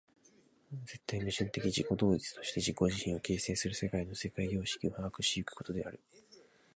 [0.87, 5.99] 絶対矛盾的自己同一として自己自身を形成する世界の生産様式を把握し行くことである。